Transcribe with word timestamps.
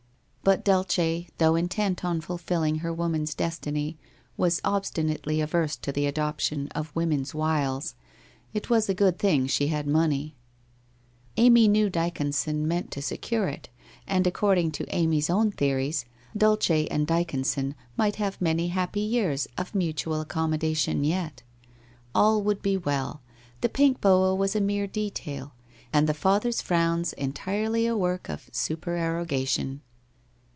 But 0.43 0.65
Dulce, 0.65 1.25
though 1.37 1.55
intent 1.55 2.03
on 2.03 2.19
fulfilling 2.19 2.79
her 2.79 2.91
woman's 2.91 3.35
destiny, 3.35 3.99
was 4.37 4.59
obstinately 4.63 5.39
averse 5.39 5.75
to 5.77 5.91
the 5.91 6.11
adop 6.11 6.39
tion 6.39 6.67
of 6.69 6.93
woman's 6.95 7.35
wiles— 7.35 7.93
it 8.55 8.67
was 8.67 8.89
a 8.89 8.95
good 8.95 9.19
thing 9.19 9.45
she 9.45 9.67
had 9.67 9.85
money! 9.85 10.35
Amy 11.37 11.67
knew 11.67 11.91
Dyconson 11.91 12.67
meant 12.67 12.89
to 12.89 13.03
secure 13.03 13.47
it, 13.49 13.69
and 14.07 14.25
according 14.25 14.71
to 14.71 14.85
Amy's 14.95 15.29
own 15.29 15.51
theories, 15.51 16.05
Dulce 16.35 16.87
and 16.89 17.05
Dyconson 17.05 17.75
might 17.95 18.15
have 18.15 18.41
many 18.41 18.63
86 18.63 18.75
WHITE 18.75 18.81
ROSE 18.81 18.85
OF 18.87 18.95
WEARY 18.95 18.97
LEAF 18.97 19.27
87 19.27 19.27
happy 19.27 19.29
years 19.29 19.47
of 19.69 19.75
mutual 19.75 20.21
accommodation 20.21 21.03
yet. 21.03 21.43
All 22.15 22.41
would 22.41 22.63
be 22.63 22.77
well, 22.77 23.21
the 23.61 23.69
pink 23.69 24.01
boa 24.01 24.33
was 24.33 24.55
a 24.55 24.59
mere 24.59 24.87
detail, 24.87 25.53
and 25.93 26.09
the 26.09 26.15
father's 26.15 26.63
frowns 26.63 27.13
entirely 27.13 27.85
a 27.85 27.95
work 27.95 28.27
of 28.27 28.49
supererogation. 28.51 29.81